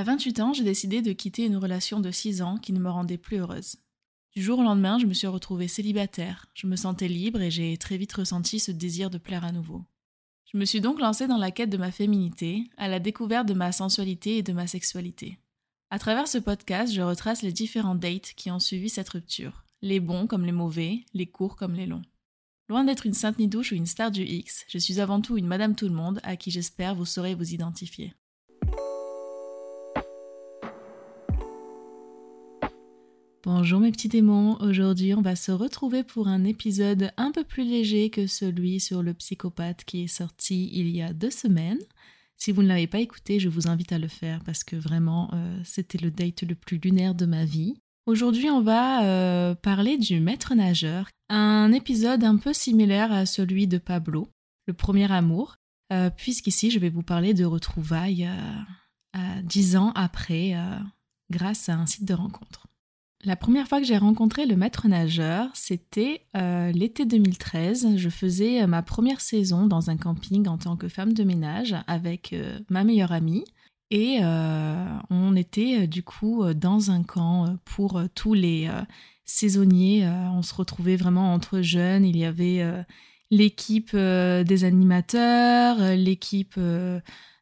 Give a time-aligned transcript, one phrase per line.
[0.00, 2.88] À 28 ans, j'ai décidé de quitter une relation de 6 ans qui ne me
[2.88, 3.76] rendait plus heureuse.
[4.34, 7.76] Du jour au lendemain, je me suis retrouvée célibataire, je me sentais libre et j'ai
[7.76, 9.84] très vite ressenti ce désir de plaire à nouveau.
[10.50, 13.52] Je me suis donc lancée dans la quête de ma féminité, à la découverte de
[13.52, 15.38] ma sensualité et de ma sexualité.
[15.90, 20.00] À travers ce podcast, je retrace les différents dates qui ont suivi cette rupture, les
[20.00, 22.06] bons comme les mauvais, les courts comme les longs.
[22.70, 25.46] Loin d'être une sainte nidouche ou une star du X, je suis avant tout une
[25.46, 28.14] Madame Tout le Monde à qui j'espère vous saurez vous identifier.
[33.42, 37.64] Bonjour mes petits démons, aujourd'hui on va se retrouver pour un épisode un peu plus
[37.64, 41.78] léger que celui sur le psychopathe qui est sorti il y a deux semaines.
[42.36, 45.30] Si vous ne l'avez pas écouté, je vous invite à le faire parce que vraiment
[45.32, 47.80] euh, c'était le date le plus lunaire de ma vie.
[48.04, 53.66] Aujourd'hui, on va euh, parler du maître nageur, un épisode un peu similaire à celui
[53.66, 54.28] de Pablo,
[54.66, 55.56] le premier amour,
[55.94, 58.28] euh, puisqu'ici je vais vous parler de retrouvailles
[59.44, 60.54] dix ans après,
[61.30, 62.69] grâce à un site de rencontre.
[63.24, 66.22] La première fois que j'ai rencontré le maître nageur, c'était
[66.72, 67.96] l'été 2013.
[67.96, 72.34] Je faisais ma première saison dans un camping en tant que femme de ménage avec
[72.70, 73.44] ma meilleure amie.
[73.90, 78.70] Et euh, on était euh, du coup euh, dans un camp pour tous les
[79.24, 80.06] saisonniers.
[80.06, 82.04] on se retrouvait vraiment entre jeunes.
[82.04, 82.64] Il y avait
[83.30, 86.58] l'équipe des animateurs, l'équipe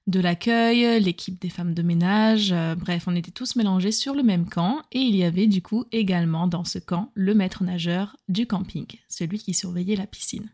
[0.09, 2.55] de l'accueil, l'équipe des femmes de ménage.
[2.77, 4.83] bref, on était tous mélangés sur le même camp.
[4.91, 8.87] Et il y avait du coup également dans ce camp le maître nageur du camping,
[9.09, 10.51] celui qui surveillait la piscine.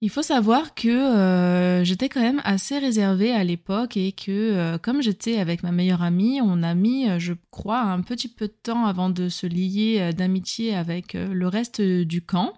[0.00, 4.78] Il faut savoir que euh, j'étais quand même assez réservée à l'époque et que euh,
[4.78, 8.46] comme j'étais avec ma meilleure amie, on a mis, euh, je crois, un petit peu
[8.46, 12.54] de temps avant de se lier d'amitié avec le reste du camp.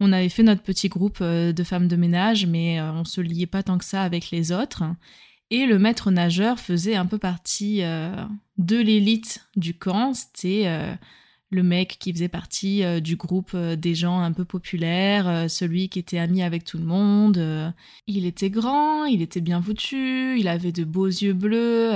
[0.00, 3.62] On avait fait notre petit groupe de femmes de ménage, mais on se liait pas
[3.62, 4.84] tant que ça avec les autres.
[5.50, 10.14] Et le maître nageur faisait un peu partie de l'élite du camp.
[10.14, 10.96] C'était
[11.50, 15.48] le mec qui faisait partie euh, du groupe euh, des gens un peu populaires, euh,
[15.48, 17.38] celui qui était ami avec tout le monde.
[18.06, 21.92] il était grand, il était bien foutu, il avait de beaux yeux bleus,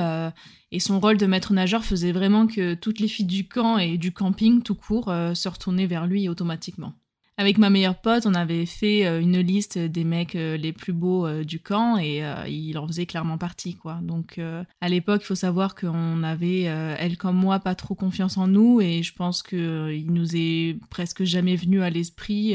[0.73, 3.97] et son rôle de maître nageur faisait vraiment que toutes les filles du camp et
[3.99, 6.95] du camping tout court se retournaient vers lui automatiquement.
[7.37, 10.93] Avec ma meilleure pote, on avait fait euh, une liste des mecs euh, les plus
[10.93, 13.99] beaux euh, du camp et il en faisait clairement partie, quoi.
[14.03, 14.39] Donc
[14.81, 18.81] à l'époque, il faut savoir qu'on avait, elle comme moi, pas trop confiance en nous
[18.81, 22.55] et je pense qu'il nous est presque jamais venu à l'esprit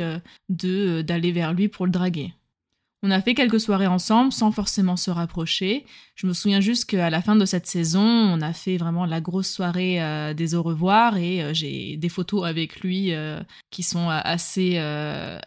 [0.49, 2.33] de d'aller vers lui pour le draguer.
[3.01, 5.85] On a fait quelques soirées ensemble sans forcément se rapprocher.
[6.15, 9.21] Je me souviens juste qu'à la fin de cette saison, on a fait vraiment la
[9.21, 13.39] grosse soirée euh, des au revoir et euh, j'ai des photos avec lui euh,
[13.71, 14.77] qui sont assez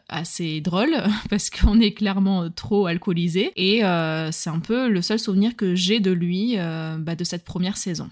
[0.08, 0.96] assez drôles
[1.30, 3.80] parce qu'on est clairement trop alcoolisé et
[4.32, 8.08] c'est un peu le seul souvenir que j'ai de lui bah, de cette première saison.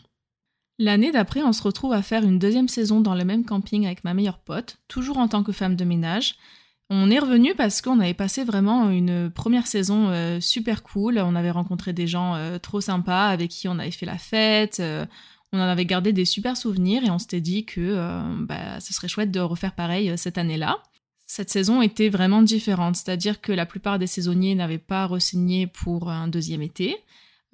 [0.78, 4.02] L'année d'après, on se retrouve à faire une deuxième saison dans le même camping avec
[4.04, 6.36] ma meilleure pote, toujours en tant que femme de ménage.
[6.92, 11.18] On est revenu parce qu'on avait passé vraiment une première saison euh, super cool.
[11.18, 14.80] On avait rencontré des gens euh, trop sympas avec qui on avait fait la fête.
[14.80, 15.06] Euh,
[15.52, 17.96] on en avait gardé des super souvenirs et on s'était dit que
[18.44, 20.78] bah, ce serait chouette de refaire pareil cette année-là.
[21.26, 26.08] Cette saison était vraiment différente, c'est-à-dire que la plupart des saisonniers n'avaient pas re-signé pour
[26.08, 26.96] un deuxième été.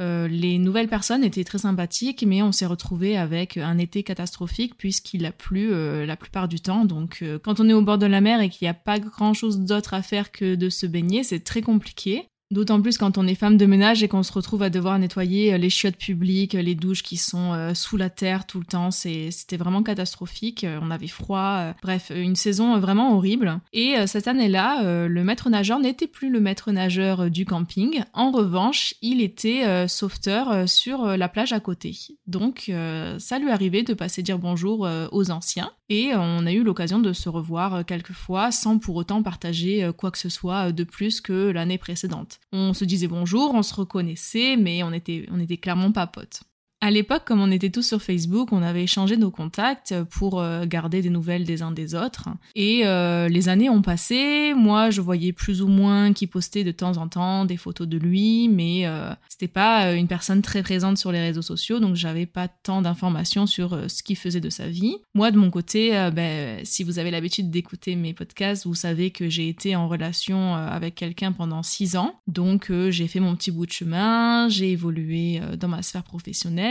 [0.00, 4.76] Euh, les nouvelles personnes étaient très sympathiques, mais on s'est retrouvé avec un été catastrophique
[4.76, 6.84] puisqu'il a plu euh, la plupart du temps.
[6.84, 8.98] Donc, euh, quand on est au bord de la mer et qu'il n'y a pas
[8.98, 12.28] grand chose d'autre à faire que de se baigner, c'est très compliqué.
[12.52, 15.52] D'autant plus quand on est femme de ménage et qu'on se retrouve à devoir nettoyer
[15.52, 18.64] euh, les chiottes publiques, euh, les douches qui sont euh, sous la terre tout le
[18.64, 18.92] temps.
[18.92, 20.64] C'était vraiment catastrophique.
[20.80, 21.72] On avait froid.
[21.82, 23.58] Bref, une saison vraiment horrible.
[23.72, 28.02] Et cette année-là, le maître nageur n'était plus le maître nageur du camping.
[28.12, 31.96] En revanche, il était sauveteur sur la plage à côté.
[32.26, 32.70] Donc,
[33.18, 35.70] ça lui arrivait de passer dire bonjour aux anciens.
[35.88, 40.10] Et on a eu l'occasion de se revoir quelques fois sans pour autant partager quoi
[40.10, 42.40] que ce soit de plus que l'année précédente.
[42.52, 46.42] On se disait bonjour, on se reconnaissait, mais on était, on était clairement pas potes.
[46.82, 50.66] À l'époque, comme on était tous sur Facebook, on avait échangé nos contacts pour euh,
[50.66, 52.28] garder des nouvelles des uns des autres.
[52.54, 54.52] Et euh, les années ont passé.
[54.54, 57.96] Moi, je voyais plus ou moins qu'il postait de temps en temps des photos de
[57.96, 62.26] lui, mais euh, c'était pas une personne très présente sur les réseaux sociaux, donc j'avais
[62.26, 64.96] pas tant d'informations sur ce qu'il faisait de sa vie.
[65.14, 69.30] Moi, de mon côté, ben, si vous avez l'habitude d'écouter mes podcasts, vous savez que
[69.30, 73.66] j'ai été en relation avec quelqu'un pendant six ans, donc j'ai fait mon petit bout
[73.66, 76.65] de chemin, j'ai évolué dans ma sphère professionnelle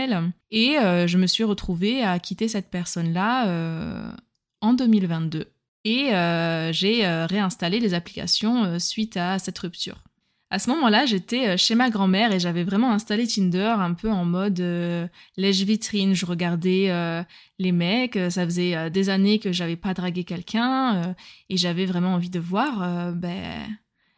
[0.51, 4.12] et euh, je me suis retrouvée à quitter cette personne-là euh,
[4.62, 5.47] en 2022.
[5.83, 10.01] Et euh, j'ai réinstallé les applications suite à cette rupture.
[10.50, 14.25] À ce moment-là, j'étais chez ma grand-mère et j'avais vraiment installé Tinder un peu en
[14.25, 15.07] mode euh,
[15.38, 16.13] lèche-vitrine.
[16.13, 16.91] Je regardais
[17.59, 21.15] les mecs, ça faisait des années que j'avais pas dragué quelqu'un
[21.50, 23.68] et j'avais vraiment envie de voir ben,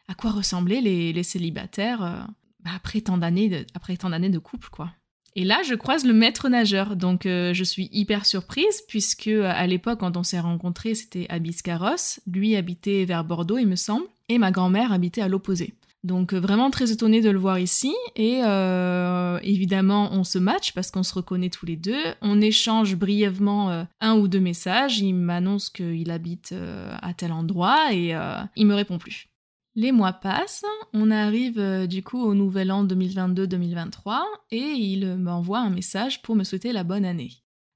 [0.06, 2.26] à quoi ressemblaient les, célibataires
[2.60, 4.92] ben, après tant d'années de, après tant d'années de couple, quoi.
[5.38, 10.00] Et là, je croise le maître nageur, donc je suis hyper surprise puisque à l'époque,
[10.00, 12.18] quand on s'est rencontrés, c'était à Biscarrosse.
[12.26, 15.74] Lui habitait vers Bordeaux, il me semble, et ma grand-mère habitait à l'opposé.
[16.02, 20.72] Donc euh, vraiment très étonnée de le voir ici et euh, évidemment on se match
[20.72, 22.02] parce qu'on se reconnaît tous les deux.
[22.20, 24.98] On échange brièvement euh, un ou deux messages.
[24.98, 26.52] Il m'annonce qu'il habite
[27.00, 28.14] à tel endroit et
[28.56, 29.28] il me répond plus.
[29.78, 35.70] Les mois passent, on arrive du coup au nouvel an 2022-2023 et il m'envoie un
[35.70, 37.30] message pour me souhaiter la bonne année.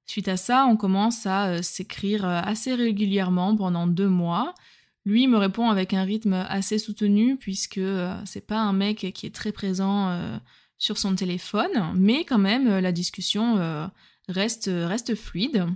[0.07, 4.53] Suite à ça, on commence à s'écrire assez régulièrement pendant deux mois.
[5.05, 9.27] Lui me répond avec un rythme assez soutenu puisque euh, c'est pas un mec qui
[9.27, 10.37] est très présent euh,
[10.79, 13.91] sur son téléphone, mais quand même euh, la discussion
[14.29, 15.67] reste fluide.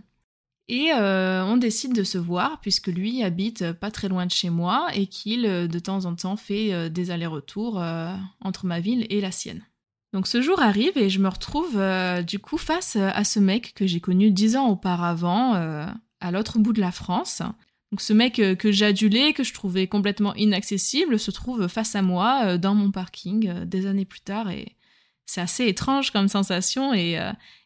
[0.68, 4.88] Et on décide de se voir puisque lui habite pas très loin de chez moi
[4.94, 7.80] et qu'il de temps en temps fait des allers-retours
[8.40, 9.62] entre ma ville et la sienne.
[10.12, 11.80] Donc ce jour arrive et je me retrouve
[12.26, 16.72] du coup face à ce mec que j'ai connu dix ans auparavant à l'autre bout
[16.72, 17.42] de la France
[17.92, 22.02] donc ce mec euh, que j'adulais, que je trouvais complètement inaccessible, se trouve face à
[22.02, 24.76] moi euh, dans mon parking euh, des années plus tard et
[25.26, 27.18] c'est assez étrange comme sensation et,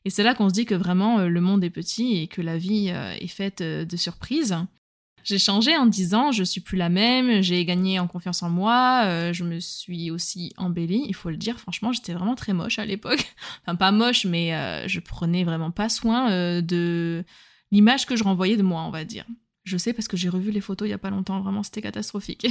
[0.09, 2.89] c'est là qu'on se dit que vraiment le monde est petit et que la vie
[2.89, 4.57] est faite de surprises.
[5.23, 9.33] J'ai changé en disant je suis plus la même, j'ai gagné en confiance en moi,
[9.33, 12.87] je me suis aussi embellie, il faut le dire, franchement j'étais vraiment très moche à
[12.87, 13.35] l'époque.
[13.63, 17.23] Enfin pas moche mais je prenais vraiment pas soin de
[17.71, 19.27] l'image que je renvoyais de moi on va dire.
[19.65, 21.83] Je sais parce que j'ai revu les photos il y a pas longtemps, vraiment c'était
[21.83, 22.47] catastrophique.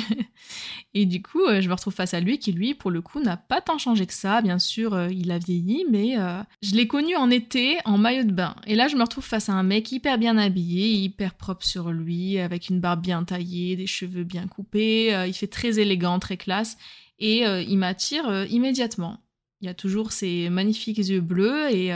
[0.93, 3.19] et du coup, euh, je me retrouve face à lui qui, lui, pour le coup,
[3.19, 4.41] n'a pas tant changé que ça.
[4.41, 8.25] Bien sûr, euh, il a vieilli, mais euh, je l'ai connu en été en maillot
[8.25, 8.55] de bain.
[8.67, 11.91] Et là, je me retrouve face à un mec hyper bien habillé, hyper propre sur
[11.91, 15.25] lui, avec une barbe bien taillée, des cheveux bien coupés.
[15.27, 16.77] il fait très élégant, très classe.
[17.17, 19.17] Et il m'attire immédiatement.
[19.61, 21.91] Il a toujours ces magnifiques yeux bleus et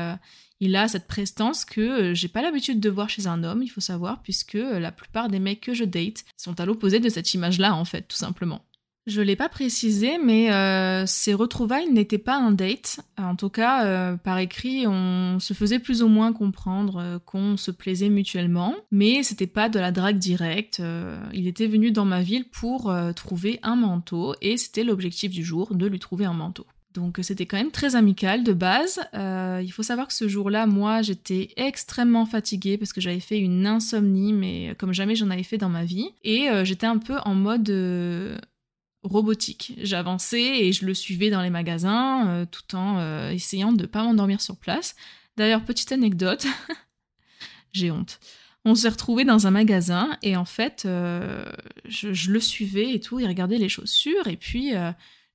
[0.64, 3.68] il a cette prestance que euh, j'ai pas l'habitude de voir chez un homme, il
[3.68, 7.10] faut savoir, puisque euh, la plupart des mecs que je date sont à l'opposé de
[7.10, 8.62] cette image-là, en fait, tout simplement.
[9.06, 13.02] Je l'ai pas précisé, mais euh, ces retrouvailles n'étaient pas un date.
[13.18, 18.08] En tout cas, par écrit, on se faisait plus ou moins comprendre qu'on se plaisait
[18.08, 20.82] mutuellement, mais c'était pas de la drague directe.
[21.34, 25.76] il était venu dans ma ville pour trouver un manteau, et c'était l'objectif du jour
[25.76, 26.66] de lui trouver un manteau.
[26.94, 29.02] Donc c'était quand même très amical de base.
[29.14, 33.40] Euh, il faut savoir que ce jour-là, moi, j'étais extrêmement fatiguée parce que j'avais fait
[33.40, 36.10] une insomnie, mais comme jamais j'en avais fait dans ma vie.
[36.24, 38.38] Et euh, j'étais un peu en mode euh,
[39.02, 39.74] robotique.
[39.82, 44.40] J'avançais et je le suivais dans les magasins tout en essayant de ne pas m'endormir
[44.40, 44.96] sur place.
[45.36, 46.46] D'ailleurs, petite anecdote,
[47.74, 48.20] j'ai honte.
[48.66, 53.28] On s'est retrouvés dans un magasin et en fait, je, le suivais et tout, il
[53.28, 54.72] regardait les chaussures et puis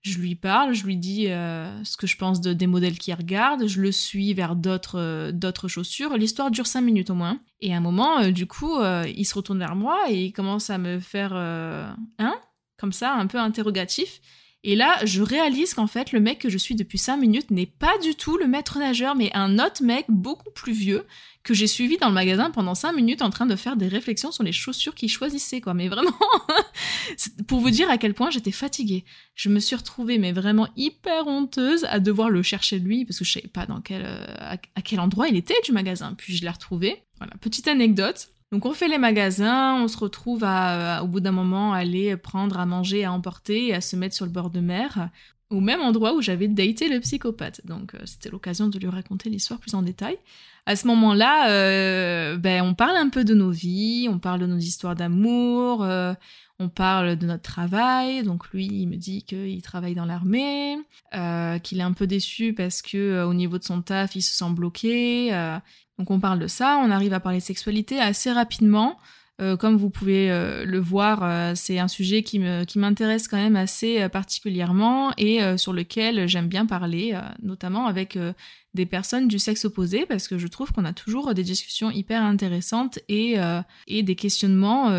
[0.02, 3.14] je lui parle, je lui dis euh, ce que je pense de, des modèles qu'il
[3.14, 6.16] regarde, je le suis vers d'autres euh, chaussures.
[6.16, 7.40] L'histoire dure cinq minutes au moins.
[7.60, 10.70] Et à un moment, euh, du coup, il se retourne vers moi et il commence
[10.70, 12.34] à me faire hein,
[12.78, 14.20] comme ça, un peu interrogatif.
[14.64, 17.66] Et là, je réalise qu'en fait, le mec que je suis depuis 5 minutes n'est
[17.66, 21.06] pas du tout le maître nageur, mais un autre mec beaucoup plus vieux
[21.44, 24.32] que j'ai suivi dans le magasin pendant 5 minutes en train de faire des réflexions
[24.32, 25.74] sur les chaussures qu'il choisissait, quoi.
[25.74, 26.10] Mais vraiment,
[27.46, 29.04] pour vous dire à quel point j'étais fatiguée.
[29.36, 33.24] Je me suis retrouvée, mais vraiment hyper honteuse à devoir le chercher lui, parce que
[33.24, 36.14] je savais pas dans quel, euh, à quel endroit il était du magasin.
[36.18, 37.04] Puis je l'ai retrouvé.
[37.18, 38.32] Voilà, petite anecdote.
[38.50, 42.58] Donc on fait les magasins, on se retrouve à, au bout d'un moment, aller prendre
[42.58, 45.10] à manger, à emporter et à se mettre sur le bord de mer,
[45.50, 47.60] au même endroit où j'avais daté le psychopathe.
[47.64, 50.18] Donc euh, c'était l'occasion de lui raconter l'histoire plus en détail.
[50.66, 54.46] À ce moment-là, euh, ben, on parle un peu de nos vies, on parle de
[54.46, 56.12] nos histoires d'amour, euh,
[56.58, 58.22] on parle de notre travail.
[58.22, 60.76] Donc lui, il me dit qu'il travaille dans l'armée,
[61.62, 64.50] qu'il est un peu déçu parce que au niveau de son taf, il se sent
[64.50, 65.32] bloqué.
[65.98, 68.98] Donc on parle de ça, on arrive à parler sexualité assez rapidement.
[69.40, 73.28] Euh, comme vous pouvez euh, le voir, euh, c'est un sujet qui me qui m'intéresse
[73.28, 78.18] quand même assez particulièrement et sur lequel j'aime bien parler, notamment avec
[78.74, 82.22] des personnes du sexe opposé, parce que je trouve qu'on a toujours des discussions hyper
[82.22, 83.36] intéressantes et
[83.86, 84.90] et des questionnements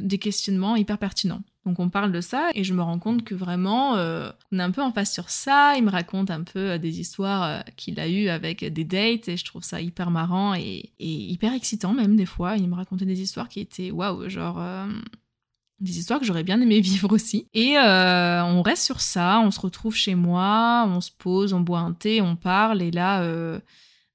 [0.00, 1.42] des questionnements hyper pertinents.
[1.66, 4.62] Donc on parle de ça et je me rends compte que vraiment euh, on est
[4.62, 5.74] un peu en face sur ça.
[5.76, 9.28] Il me raconte un peu euh, des histoires euh, qu'il a eues avec des dates
[9.28, 12.56] et je trouve ça hyper marrant et, hyper excitant même des fois.
[12.56, 14.62] Il me racontait des histoires qui étaient waouh, genre
[15.80, 17.48] des histoires que j'aurais bien aimé vivre aussi.
[17.54, 21.80] Et on reste sur ça, on se retrouve chez moi, on se pose, on boit
[21.80, 23.22] un thé, on parle, et là,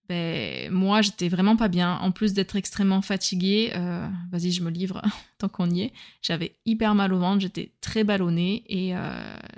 [0.09, 1.97] ben, moi, j'étais vraiment pas bien.
[2.01, 5.01] En plus d'être extrêmement fatiguée, euh, vas-y, je me livre
[5.37, 8.93] tant qu'on y est, j'avais hyper mal au ventre, j'étais très ballonnée, et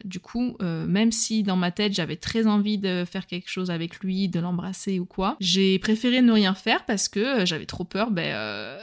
[0.05, 4.00] du coup, même si dans ma tête, j'avais très envie de faire quelque chose avec
[4.01, 8.12] lui, de l'embrasser ou quoi, j'ai préféré ne rien faire parce que j'avais trop peur,
[8.12, 8.77] ben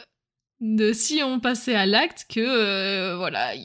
[0.61, 3.63] de si on passait à l'acte que euh, voilà il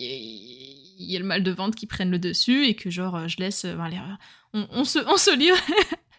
[1.00, 3.66] y, a le mal de ventre qui prenne le dessus et que genre je laisse
[3.66, 3.76] euh,
[4.54, 5.58] on, se on se livre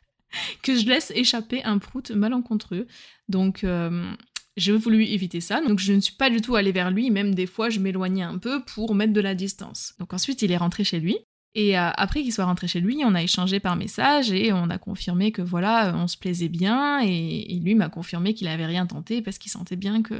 [0.62, 2.86] que je laisse échapper un prout malencontreux.
[3.28, 4.12] Donc euh,
[4.56, 5.60] j'ai voulu éviter ça.
[5.60, 7.10] Donc je ne suis pas du tout allée vers lui.
[7.10, 9.94] Même des fois je m'éloignais un peu pour mettre de la distance.
[9.98, 11.16] Donc ensuite il est rentré chez lui.
[11.56, 14.78] Et après qu'il soit rentré chez lui, on a échangé par message et on a
[14.78, 17.00] confirmé que voilà, on se plaisait bien.
[17.04, 20.16] Et, et lui m'a confirmé qu'il avait rien tenté parce qu'il sentait bien que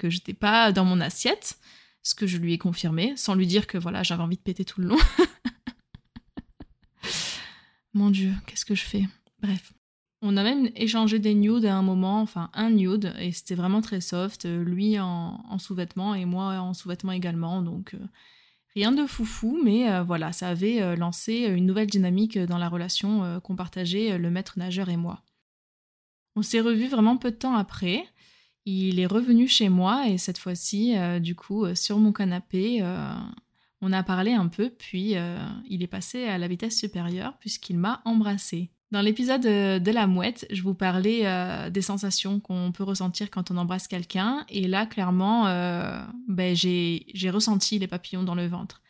[0.00, 1.58] que j'étais pas dans mon assiette,
[2.02, 4.64] ce que je lui ai confirmé, sans lui dire que voilà, j'avais envie de péter
[4.64, 4.98] tout le long.
[7.92, 9.04] Mon dieu, qu'est-ce que je fais?
[9.42, 9.72] Bref.
[10.22, 13.80] On a même échangé des nudes à un moment, enfin un nude, et c'était vraiment
[13.80, 18.06] très soft, lui en, sous-vêtements et moi en sous-vêtements également, donc euh,
[18.74, 22.68] rien de foufou, mais euh, voilà, ça avait euh, lancé une nouvelle dynamique dans la
[22.68, 25.22] relation qu'on partageait le maître nageur et moi.
[26.36, 28.04] On s'est revus vraiment peu de temps après,
[28.66, 32.78] il est revenu chez moi et cette fois-ci, euh, du coup, euh, sur mon canapé,
[32.82, 33.14] euh,
[33.80, 35.14] on a parlé un peu, puis
[35.70, 38.70] il est passé à la vitesse supérieure puisqu'il m'a embrassé.
[38.90, 43.56] Dans l'épisode de la mouette, je vous parlais des sensations qu'on peut ressentir quand on
[43.56, 45.44] embrasse quelqu'un et là, clairement,
[46.26, 48.82] ben, j'ai ressenti les papillons dans le ventre.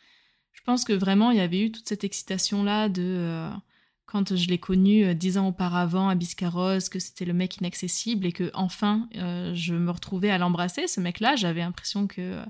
[0.53, 3.51] Je pense que vraiment, il y avait eu toute cette excitation-là de
[4.11, 8.25] quand je l'ai connu euh, dix ans auparavant à Biscarrosse, que c'était le mec inaccessible
[8.25, 12.45] et que enfin euh, je me retrouvais à l'embrasser, ce mec-là, j'avais l'impression que euh,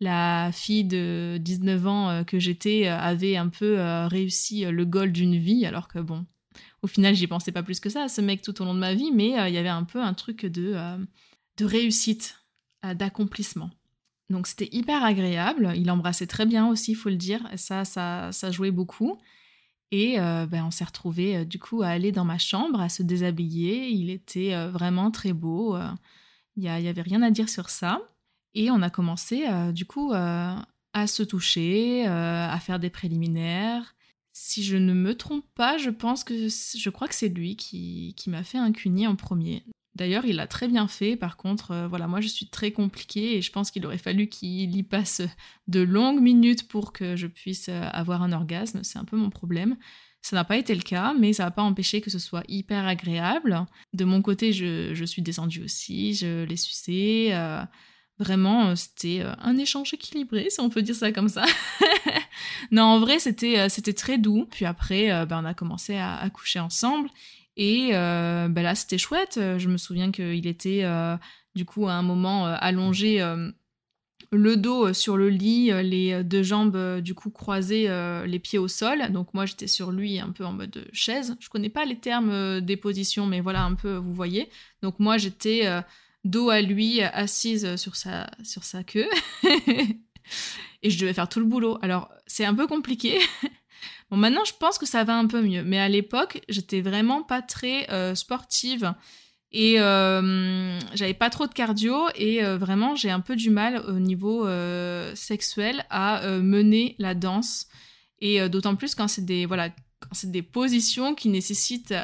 [0.00, 3.76] la fille de 19 ans que j'étais avait un peu
[4.08, 6.26] réussi le goal d'une vie, alors que bon,
[6.82, 8.78] au final, j'y pensais pas plus que ça à ce mec tout au long de
[8.78, 10.76] ma vie, mais il y avait un peu un truc de,
[11.56, 12.38] de réussite,
[12.82, 13.70] d'accomplissement.
[14.30, 15.72] Donc c'était hyper agréable.
[15.76, 17.40] Il embrassait très bien aussi, faut le dire.
[17.56, 19.18] ça, ça, ça jouait beaucoup.
[19.92, 22.88] Et euh, ben, on s'est retrouvés euh, du coup à aller dans ma chambre, à
[22.88, 23.90] se déshabiller.
[23.90, 25.76] Il était euh, vraiment très beau.
[26.56, 28.00] Il n'y avait rien à dire sur ça.
[28.54, 33.94] Et on a commencé du coup à se toucher, à faire des préliminaires.
[34.32, 38.14] Si je ne me trompe pas, je pense que je crois que c'est lui qui,
[38.26, 39.64] m'a fait un cuni en premier.
[39.94, 41.16] D'ailleurs, il l'a très bien fait.
[41.16, 44.26] Par contre, euh, voilà, moi je suis très compliquée et je pense qu'il aurait fallu
[44.26, 45.20] qu'il y passe
[45.68, 48.82] de longues minutes pour que je puisse euh, avoir un orgasme.
[48.84, 49.76] C'est un peu mon problème.
[50.22, 52.86] Ça n'a pas été le cas, mais ça n'a pas empêché que ce soit hyper
[52.86, 53.66] agréable.
[53.92, 57.30] De mon côté, je, suis descendue aussi, je l'ai sucé.
[57.32, 57.62] Euh,
[58.22, 61.44] vraiment, c'était un échange équilibré, si on peut dire ça comme ça.
[62.70, 64.46] non, en vrai, c'était c'était très doux.
[64.50, 67.08] Puis après, ben, on a commencé à, coucher ensemble.
[67.56, 69.34] Et euh, bah là, c'était chouette.
[69.36, 71.16] Je me souviens qu'il était euh,
[71.54, 73.22] du coup à un moment euh, allongé
[74.34, 77.88] le dos sur le lit, les deux jambes du coup croisées,
[78.26, 79.12] les pieds au sol.
[79.12, 81.36] Donc moi j'étais sur lui un peu en mode chaise.
[81.38, 84.48] Je connais pas les termes des positions, mais voilà un peu vous voyez.
[84.82, 85.68] Donc moi j'étais
[86.24, 89.08] dos à lui, assise sur sa sur sa queue.
[90.84, 91.78] Et je devais faire tout le boulot.
[91.82, 93.18] Alors c'est un peu compliqué
[94.12, 95.64] Bon, maintenant, je pense que ça va un peu mieux.
[95.64, 98.92] Mais à l'époque, j'étais vraiment pas très euh, sportive.
[99.52, 101.96] Et euh, j'avais pas trop de cardio.
[102.16, 104.46] Et euh, vraiment, j'ai un peu du mal au niveau
[105.14, 107.68] sexuel à mener la danse.
[108.20, 109.70] Et d'autant plus quand c'est des, voilà,
[110.12, 111.94] c'est des positions qui nécessitent,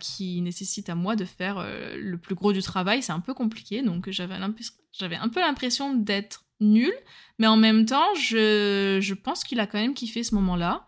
[0.00, 1.64] qui nécessitent à moi de faire
[1.96, 3.02] le plus gros du travail.
[3.02, 3.82] C'est un peu compliqué.
[3.82, 6.94] Donc j'avais un peu l'impression d'être nulle.
[7.38, 10.86] Mais en même temps, je, je pense qu'il a quand même kiffé ce moment-là.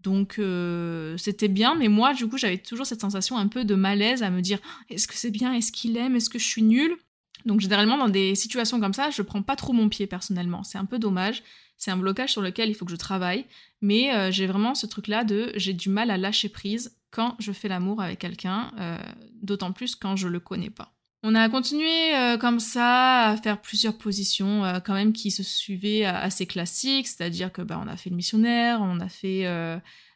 [0.00, 3.74] Donc euh, c'était bien, mais moi du coup j'avais toujours cette sensation un peu de
[3.74, 6.62] malaise à me dire est-ce que c'est bien, est-ce qu'il aime, est-ce que je suis
[6.62, 6.96] nulle?
[7.44, 10.64] Donc généralement dans des situations comme ça, je prends pas trop mon pied personnellement.
[10.64, 11.42] C'est un peu dommage.
[11.78, 13.46] C'est un blocage sur lequel il faut que je travaille,
[13.80, 17.52] mais euh, j'ai vraiment ce truc-là de j'ai du mal à lâcher prise quand je
[17.52, 18.98] fais l'amour avec quelqu'un, euh,
[19.40, 20.92] d'autant plus quand je le connais pas.
[21.22, 26.46] On a continué comme ça à faire plusieurs positions quand même qui se suivaient assez
[26.46, 29.42] classiques, c'est-à-dire que bah, on a fait le missionnaire, on a fait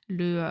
[0.08, 0.46] le,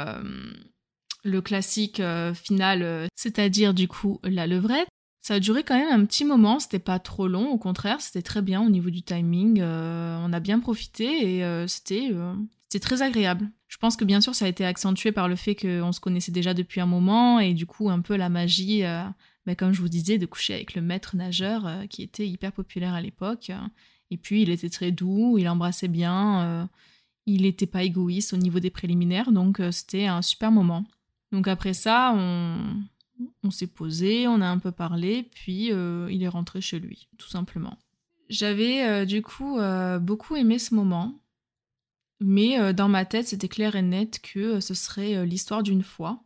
[1.23, 2.01] le classique
[2.33, 4.89] final, c'est-à-dire du coup la levrette.
[5.21, 8.23] Ça a duré quand même un petit moment, c'était pas trop long, au contraire, c'était
[8.23, 12.11] très bien au niveau du timing, on a bien profité et c'était
[12.63, 13.49] c'était très agréable.
[13.67, 16.31] Je pense que bien sûr ça a été accentué par le fait qu'on se connaissait
[16.31, 18.83] déjà depuis un moment et du coup un peu la magie
[19.45, 22.93] bah, comme je vous disais, de coucher avec le maître nageur qui était hyper populaire
[22.93, 23.51] à l'époque.
[24.11, 26.69] Et puis, il était très doux, il embrassait bien,
[27.25, 30.85] il n'était pas égoïste au niveau des préliminaires, donc c'était un super moment.
[31.31, 32.83] Donc après ça, on,
[33.43, 37.29] on s'est posé, on a un peu parlé, puis il est rentré chez lui, tout
[37.29, 37.77] simplement.
[38.29, 39.59] J'avais du coup
[39.99, 41.21] beaucoup aimé ce moment.
[42.21, 45.63] Mais euh, dans ma tête, c'était clair et net que euh, ce serait euh, l'histoire
[45.63, 46.23] d'une fois.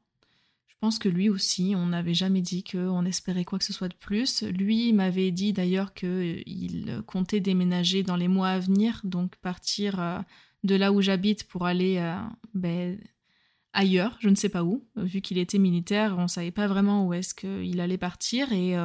[0.68, 3.88] Je pense que lui aussi, on n'avait jamais dit qu'on espérait quoi que ce soit
[3.88, 4.44] de plus.
[4.44, 10.24] Lui m'avait dit d'ailleurs qu'il comptait déménager dans les mois à venir, donc partir
[10.66, 12.14] de là où j'habite pour aller
[12.54, 13.00] ben,
[13.76, 14.84] ailleurs, je ne sais pas où.
[14.96, 18.52] Vu qu'il était militaire, on ne savait pas vraiment où est-ce qu'il allait partir.
[18.52, 18.76] Et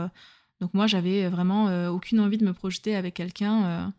[0.60, 3.92] donc moi, j'avais vraiment aucune envie de me projeter avec quelqu'un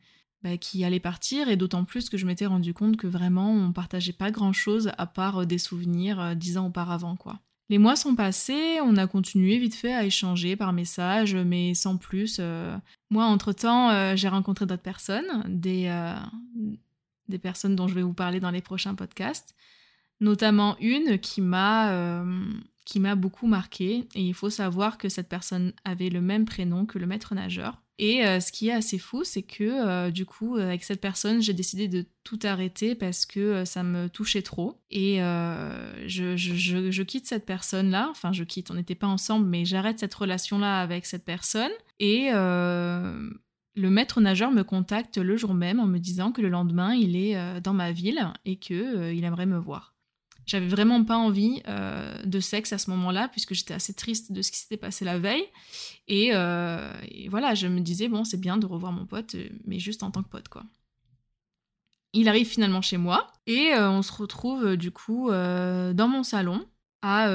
[0.43, 3.71] bah, qui allait partir, et d'autant plus que je m'étais rendu compte que vraiment on
[3.71, 7.39] partageait pas grand chose à part euh, des souvenirs euh, dix ans auparavant, quoi.
[7.69, 11.97] Les mois sont passés, on a continué vite fait à échanger par message, mais sans
[11.97, 12.37] plus.
[12.39, 12.75] Euh.
[13.11, 15.89] Moi, entre-temps, j'ai rencontré d'autres personnes, des,
[17.29, 19.55] des personnes dont je vais vous parler dans les prochains podcasts,
[20.21, 22.23] notamment une qui m'a
[22.85, 24.07] qui m'a beaucoup marqué.
[24.15, 27.81] Et il faut savoir que cette personne avait le même prénom que le maître nageur.
[27.99, 30.99] Et euh, ce qui est assez fou, c'est que euh, du coup, euh, avec cette
[31.01, 34.81] personne, j'ai décidé de tout arrêter parce que ça me touchait trop.
[34.89, 38.07] Et je, je, je, quitte cette personne-là.
[38.09, 41.71] Enfin, je quitte, on n'était pas ensemble, mais j'arrête cette relation-là avec cette personne.
[41.99, 46.93] Et le maître nageur me contacte le jour même en me disant que le lendemain,
[46.93, 49.93] il est dans ma ville et qu'il il aimerait me voir.
[50.51, 54.41] J'avais vraiment pas envie euh, de sexe à ce moment-là, puisque j'étais assez triste de
[54.41, 55.45] ce qui s'était passé la veille.
[56.09, 59.79] Euh, et, voilà, je me disais, bon, c'est bien de revoir mon pote, euh, mais
[59.79, 60.63] juste en tant que pote, quoi.
[62.11, 66.65] Il arrive finalement chez moi, et on se retrouve du coup dans mon salon
[67.01, 67.29] à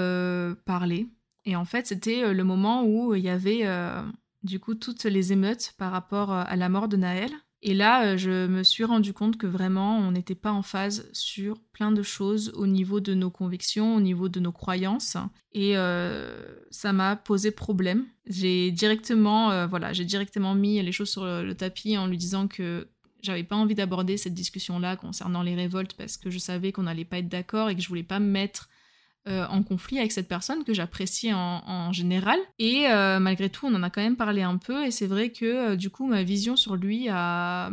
[0.67, 1.09] parler.
[1.47, 3.67] Et en fait, c'était le moment où il y avait
[4.43, 7.33] du coup toutes les émeutes par rapport à la mort de Naël.
[7.63, 11.09] Et là, euh, je me suis rendu compte que vraiment, on n'était pas en phase
[11.13, 15.17] sur plein de choses au niveau de nos convictions, au niveau de nos croyances.
[15.53, 18.05] Et euh, ça m'a posé problème.
[18.27, 22.47] J'ai directement, euh, voilà, j'ai directement mis les choses sur le, tapis en lui disant
[22.47, 22.89] que
[23.23, 27.07] j'avais pas envie d'aborder cette discussion-là concernant les révoltes parce que je savais qu'on n'allait
[27.07, 28.69] pas être d'accord et que je voulais pas me mettre
[29.29, 32.39] euh, en conflit avec cette personne que j'apprécie en, général.
[32.61, 34.87] Et euh, malgré tout, on en a quand même parlé un peu.
[34.87, 37.73] Et c'est vrai que euh, du coup, ma vision sur lui a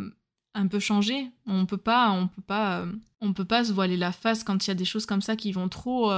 [0.56, 1.28] un peu changé.
[1.46, 2.86] On peut pas, on peut pas,
[3.22, 5.36] on peut pas se voiler la face quand il y a des choses comme ça
[5.36, 6.12] qui vont trop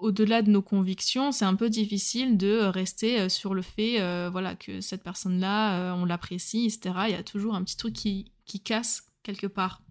[0.00, 1.30] au-delà de nos convictions.
[1.30, 6.66] C'est un peu difficile de rester sur le fait, voilà, que cette personne-là, on l'apprécie,
[6.66, 6.94] etc.
[7.08, 9.82] Il y a toujours un petit truc qui, qui casse quelque part.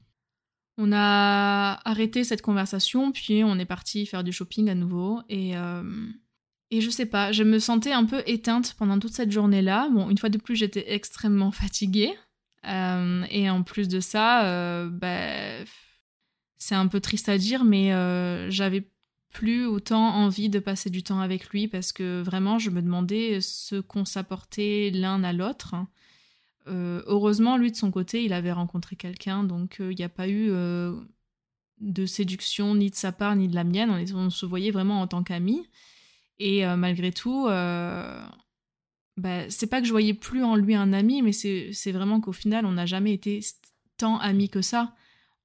[0.81, 5.19] On a arrêté cette conversation, puis on est parti faire du shopping à nouveau.
[5.27, 5.83] Et, euh,
[6.71, 9.89] et je sais pas, je me sentais un peu éteinte pendant toute cette journée-là.
[9.89, 12.13] Bon, une fois de plus, j'étais extrêmement fatiguée.
[12.65, 15.65] Euh, et en plus de ça, euh, bah,
[16.59, 17.89] c'est un peu triste à dire, mais
[18.49, 18.89] j'avais
[19.33, 23.41] plus autant envie de passer du temps avec lui parce que vraiment, je me demandais
[23.41, 25.75] ce qu'on s'apportait l'un à l'autre.
[26.67, 30.09] Euh, heureusement, lui, de son côté, il avait rencontré quelqu'un, donc euh, il n'y a
[30.09, 30.95] pas eu euh,
[31.79, 33.89] de séduction ni de sa part ni de la mienne.
[34.13, 35.67] On, se voyait vraiment en tant qu'amis.
[36.41, 37.47] Et malgré tout,
[39.17, 42.31] bah, c'est pas que je voyais plus en lui un ami, mais c'est vraiment qu'au
[42.31, 43.41] final, on n'a jamais été
[43.97, 44.95] tant amis que ça.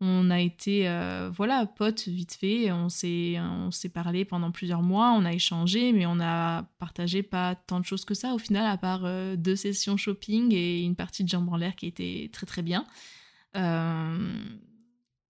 [0.01, 2.73] On a été, euh, voilà, potes vite fait.
[2.73, 7.23] On s'est, on s'est parlé pendant plusieurs mois, on a échangé, mais on a partagé
[7.23, 10.83] pas tant de choses que ça au final, à part euh, deux sessions shopping et
[10.83, 12.87] une partie de jambes en l'air qui était très très bien.
[13.57, 14.43] Euh,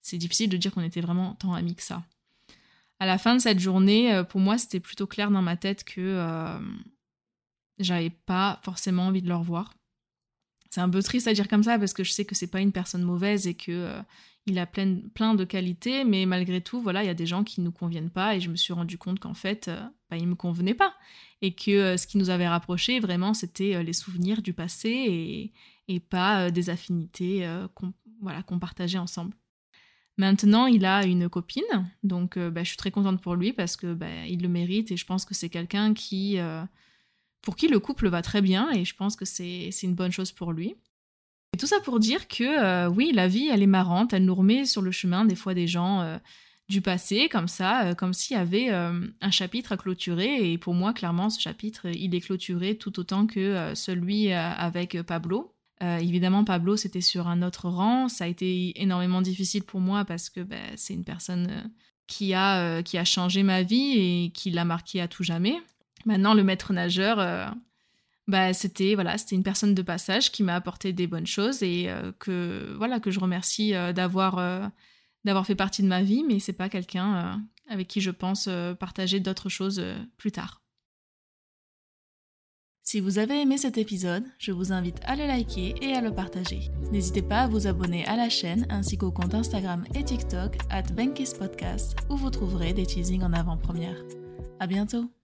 [0.01, 2.03] c'est difficile de dire qu'on était vraiment tant amis que ça.
[3.01, 6.59] À la fin de cette journée, pour moi, c'était plutôt clair dans ma tête que
[7.79, 9.75] j'avais pas forcément envie de le revoir.
[10.71, 12.61] C'est un peu triste à dire comme ça parce que je sais que c'est pas
[12.61, 14.01] une personne mauvaise et que
[14.47, 17.61] il a plein, de qualités, mais malgré tout, voilà, il y a des gens qui
[17.61, 19.81] ne nous conviennent pas, et je me suis rendu compte qu'en fait, euh,
[20.11, 20.95] bah, il me convenait pas,
[21.41, 25.53] et que euh, ce qui nous avait rapprochés, vraiment, c'était euh, les souvenirs du passé
[25.89, 29.35] et, pas des affinités qu'on voilà, qu'on partageait ensemble.
[30.17, 31.63] Maintenant, il a une copine,
[32.03, 34.97] donc bah, je suis très contente pour lui parce que bah, il le mérite, et
[34.97, 36.39] je pense que c'est quelqu'un qui
[37.43, 40.33] pour qui le couple va très bien, et je pense que c'est une bonne chose
[40.33, 40.75] pour lui.
[41.55, 44.35] Et tout ça pour dire que euh, oui, la vie, elle est marrante, elle nous
[44.35, 46.19] remet sur le chemin des fois des gens euh,
[46.69, 50.51] du passé, comme ça, euh, comme s'il y avait un chapitre à clôturer.
[50.51, 55.55] Et pour moi, clairement, ce chapitre, il est clôturé tout autant que celui avec Pablo.
[55.81, 58.09] évidemment, Pablo, c'était sur un autre rang.
[58.09, 61.71] Ça a été énormément difficile pour moi parce que ben, c'est une personne
[62.09, 65.55] qui, a, qui a changé ma vie et qui l'a marqué à tout jamais.
[66.05, 67.55] Maintenant, le maître nageur
[68.27, 71.91] bah, c'était voilà, c'était une personne de passage qui m'a apporté des bonnes choses et
[72.19, 74.71] que voilà que je remercie d'avoir
[75.25, 79.21] d'avoir fait partie de ma vie, mais c'est pas quelqu'un avec qui je pense partager
[79.21, 79.85] d'autres choses
[80.17, 80.65] plus tard.
[82.87, 86.15] Si vous avez aimé cet épisode, je vous invite à le liker et à le
[86.15, 86.71] partager.
[86.93, 90.83] N'hésitez pas à vous abonner à la chaîne ainsi qu'au compte Instagram et TikTok at
[91.39, 93.97] Podcast où vous trouverez des teasings en avant-première.
[94.61, 95.24] À bientôt!